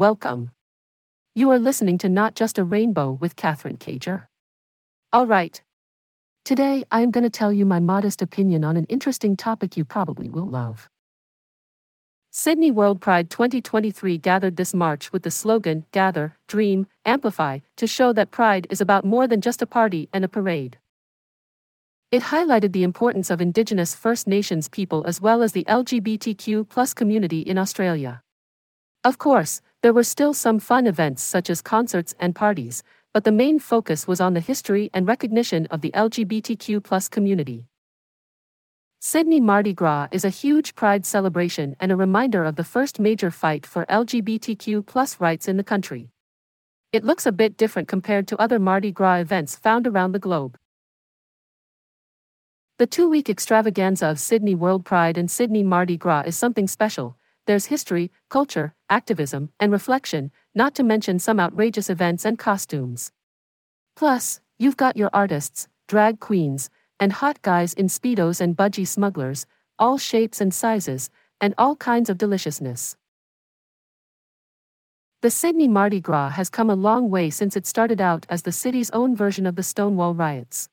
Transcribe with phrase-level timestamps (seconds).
[0.00, 0.50] welcome.
[1.34, 4.28] You are listening to Not Just a Rainbow with Catherine Cager.
[5.12, 5.60] All right.
[6.42, 9.84] Today, I am going to tell you my modest opinion on an interesting topic you
[9.84, 10.88] probably will love.
[12.30, 18.14] Sydney World Pride 2023 gathered this March with the slogan Gather, Dream, Amplify to show
[18.14, 20.78] that Pride is about more than just a party and a parade.
[22.10, 27.40] It highlighted the importance of Indigenous First Nations people as well as the LGBTQ community
[27.42, 28.22] in Australia.
[29.04, 32.82] Of course, there were still some fun events such as concerts and parties,
[33.14, 37.64] but the main focus was on the history and recognition of the LGBTQ community.
[39.00, 43.30] Sydney Mardi Gras is a huge pride celebration and a reminder of the first major
[43.30, 46.10] fight for LGBTQ rights in the country.
[46.92, 50.58] It looks a bit different compared to other Mardi Gras events found around the globe.
[52.76, 57.16] The two week extravaganza of Sydney World Pride and Sydney Mardi Gras is something special,
[57.50, 63.10] there's history, culture, activism, and reflection, not to mention some outrageous events and costumes.
[63.96, 66.70] Plus, you've got your artists, drag queens,
[67.00, 69.46] and hot guys in Speedos and budgie smugglers,
[69.80, 72.96] all shapes and sizes, and all kinds of deliciousness.
[75.22, 78.52] The Sydney Mardi Gras has come a long way since it started out as the
[78.52, 80.68] city's own version of the Stonewall riots.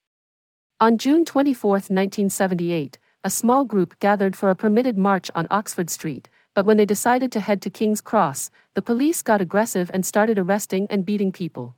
[0.79, 6.29] On June 24, 1978, a small group gathered for a permitted march on Oxford Street,
[6.57, 10.39] but when they decided to head to King's Cross, the police got aggressive and started
[10.39, 11.75] arresting and beating people.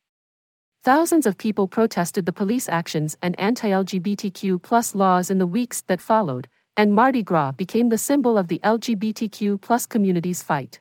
[0.85, 6.47] Thousands of people protested the police actions and anti-LGBTQ laws in the weeks that followed,
[6.77, 10.80] and Mardi Gras became the symbol of the LGBTQ community's fight.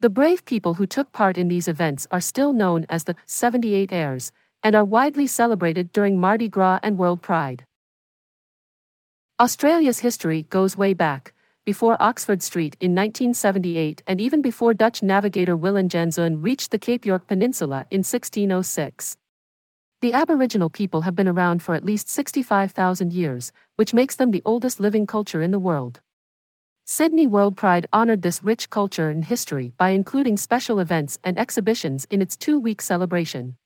[0.00, 4.32] The brave people who took part in these events are still known as the 78ers
[4.64, 7.64] and are widely celebrated during Mardi Gras and World Pride.
[9.38, 11.32] Australia's history goes way back,
[11.66, 17.04] before Oxford Street in 1978 and even before Dutch navigator Willem Janszoon reached the Cape
[17.04, 19.16] York Peninsula in 1606.
[20.00, 24.42] The Aboriginal people have been around for at least 65,000 years, which makes them the
[24.44, 26.00] oldest living culture in the world.
[26.84, 32.06] Sydney World Pride honored this rich culture and history by including special events and exhibitions
[32.10, 33.56] in its two week celebration.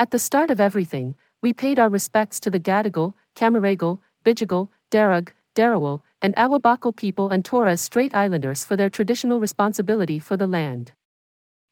[0.00, 5.28] At the start of everything, we paid our respects to the Gadigal, Camaragal, Bidjigal, Darug,
[5.56, 10.92] Darawal, and Awabakal people and Torres Strait Islanders for their traditional responsibility for the land.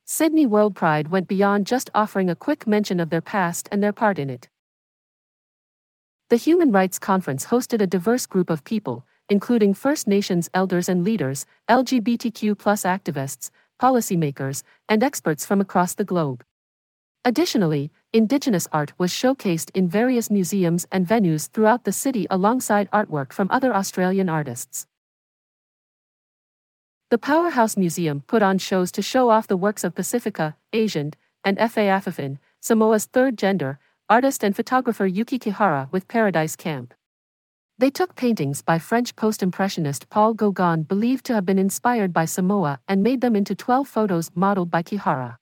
[0.05, 3.93] Sydney World Pride went beyond just offering a quick mention of their past and their
[3.93, 4.49] part in it.
[6.31, 11.05] The Human Rights Conference hosted a diverse group of people, including First Nations elders and
[11.05, 16.45] leaders, LGBTQ activists, policymakers, and experts from across the globe.
[17.27, 23.33] Additionally, Indigenous art was showcased in various museums and venues throughout the city alongside artwork
[23.33, 24.87] from other Australian artists.
[27.11, 31.57] The Powerhouse Museum put on shows to show off the works of Pacifica, Asian, and
[31.57, 33.79] Fa'afafine, Samoa's third gender,
[34.11, 36.93] artist and photographer Yuki Kihara with Paradise Camp.
[37.79, 42.27] They took paintings by French post impressionist Paul Gauguin believed to have been inspired by
[42.27, 45.39] Samoa and made them into 12 photos modeled by Kihara.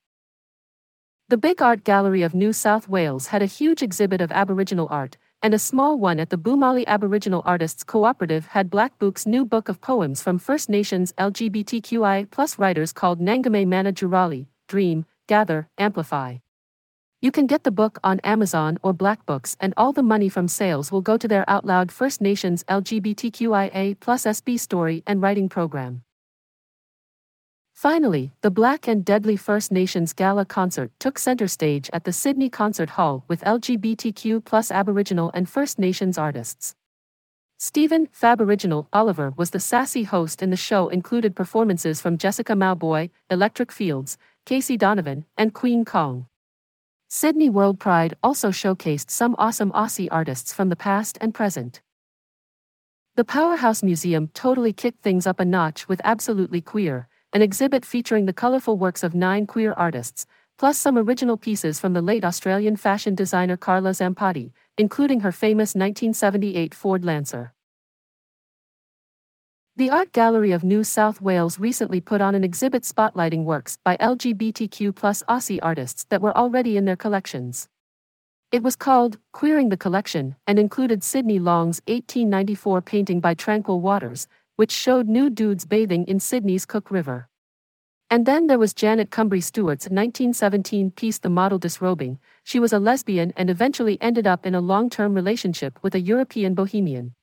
[1.32, 5.16] The Big Art Gallery of New South Wales had a huge exhibit of Aboriginal art,
[5.40, 9.70] and a small one at the Boomalli Aboriginal Artists Cooperative had Black Book's new book
[9.70, 16.36] of poems from First Nations LGBTQI plus writers called Nangame Mana Jurali, Dream, Gather, Amplify.
[17.22, 20.48] You can get the book on Amazon or Black Books, and all the money from
[20.48, 25.48] sales will go to their Out Loud First Nations LGBTQIA plus SB story and writing
[25.48, 26.02] program.
[27.82, 32.48] Finally, the Black and Deadly First Nations Gala concert took center stage at the Sydney
[32.48, 36.76] Concert Hall with LGBTQ plus Aboriginal and First Nations artists.
[37.58, 43.10] Stephen Faboriginal Oliver was the sassy host and the show included performances from Jessica Mauboy,
[43.28, 44.16] Electric Fields,
[44.46, 46.26] Casey Donovan, and Queen Kong.
[47.08, 51.80] Sydney World Pride also showcased some awesome Aussie artists from the past and present.
[53.16, 58.26] The Powerhouse Museum totally kicked things up a notch with Absolutely Queer, an exhibit featuring
[58.26, 60.26] the colorful works of nine queer artists,
[60.58, 65.74] plus some original pieces from the late Australian fashion designer Carla Zampatti, including her famous
[65.74, 67.54] 1978 Ford Lancer.
[69.76, 73.96] The Art Gallery of New South Wales recently put on an exhibit spotlighting works by
[73.96, 77.70] LGBTQ Aussie artists that were already in their collections.
[78.52, 84.28] It was called Queering the Collection and included Sydney Long's 1894 painting by Tranquil Waters,
[84.56, 87.28] which showed nude dudes bathing in Sydney's Cook River.
[88.10, 92.18] And then there was Janet Cumbrae Stewart's 1917 piece The Model Disrobing.
[92.44, 96.00] She was a lesbian and eventually ended up in a long term relationship with a
[96.00, 97.14] European bohemian.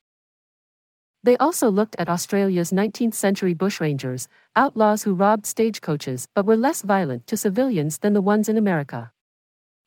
[1.22, 4.26] They also looked at Australia's 19th century bushrangers,
[4.56, 9.12] outlaws who robbed stagecoaches but were less violent to civilians than the ones in America.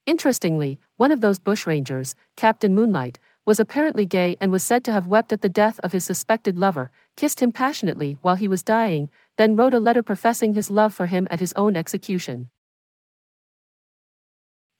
[0.06, 5.08] Interestingly, one of those bushrangers, Captain Moonlight, was apparently gay and was said to have
[5.08, 9.10] wept at the death of his suspected lover, kissed him passionately while he was dying,
[9.38, 12.50] then wrote a letter professing his love for him at his own execution.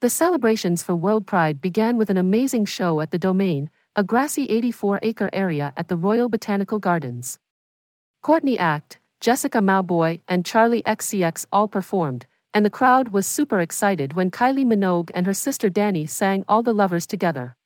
[0.00, 4.44] The celebrations for World Pride began with an amazing show at the Domain, a grassy
[4.46, 7.38] 84 acre area at the Royal Botanical Gardens.
[8.22, 14.14] Courtney Act, Jessica Mauboy, and Charli XCX all performed, and the crowd was super excited
[14.14, 17.56] when Kylie Minogue and her sister Dannii sang All the Lovers together.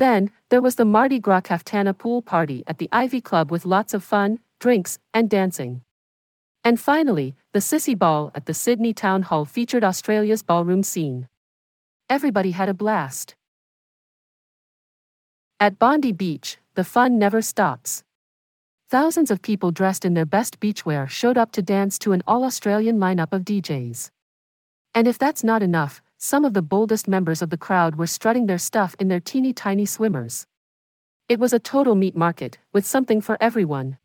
[0.00, 3.92] Then, there was the Mardi Gras Kaftana pool party at the Ivy Club with lots
[3.92, 5.82] of fun, drinks, and dancing.
[6.64, 11.28] And finally, the Sissy Ball at the Sydney Town Hall featured Australia's ballroom scene.
[12.08, 13.34] Everybody had a blast.
[15.60, 18.02] At Bondi Beach, the fun never stops.
[18.88, 22.44] Thousands of people dressed in their best beachwear showed up to dance to an all
[22.44, 24.08] Australian lineup of DJs.
[24.94, 28.44] And if that's not enough, some of the boldest members of the crowd were strutting
[28.44, 30.46] their stuff in their teeny tiny swimmers.
[31.30, 33.96] It was a total meat market, with something for everyone.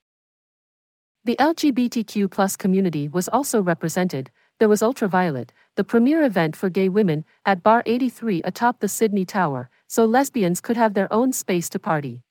[1.26, 4.32] The LGBTQ community was also represented.
[4.60, 9.26] There was Ultraviolet, the premier event for gay women, at Bar 83 atop the Sydney
[9.26, 12.22] Tower, so lesbians could have their own space to party.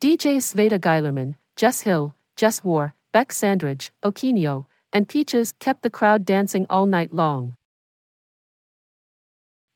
[0.00, 6.24] DJs Sveta Geilerman, Jess Hill, Jess War, Bec Sandridge, Okinio, and Peaches kept the crowd
[6.24, 7.56] dancing all night long.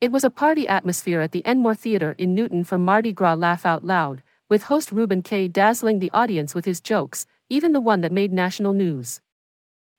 [0.01, 3.65] It was a party atmosphere at the Enmore Theatre in Newtown for Mardi Gras Laugh
[3.65, 8.01] Out Loud, with host Reuben Kaye dazzling the audience with his jokes, even the one
[8.03, 9.21] that made national news.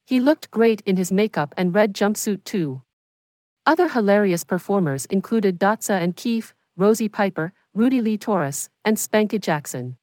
[0.05, 2.83] He looked great in his makeup and red jumpsuit too.
[3.65, 9.97] Other hilarious performers included Dotsa and Keef, Rosie Piper, Rudy Lee Torres, and Spanky Jackson.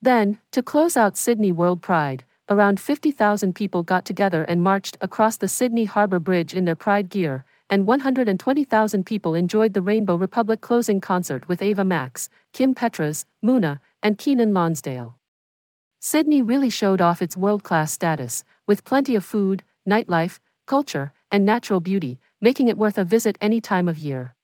[0.00, 5.36] Then, to close out Sydney World Pride, around 50,000 people got together and marched across
[5.36, 10.60] the Sydney Harbour Bridge in their Pride gear, and 120,000 people enjoyed the Rainbow Republic
[10.60, 15.16] closing concert with Ava Max, Kim Petras, Muna, and Keiynan Lonsdale.
[16.00, 21.44] Sydney really showed off its world class status, with plenty of food, nightlife, culture, and
[21.44, 24.34] natural beauty, making it worth a visit any time of year.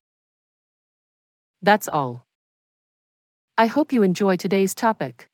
[1.62, 2.26] That's all.
[3.56, 5.28] I hope you enjoy today's topic.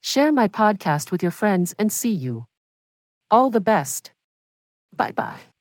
[0.00, 2.46] Share my podcast with your friends and see you.
[3.30, 4.12] All the best.
[4.94, 5.55] Bye bye.